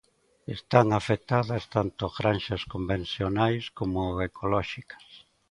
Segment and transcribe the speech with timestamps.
[0.57, 5.07] Están afectadas tanto granxas convencionais como ecolóxicas.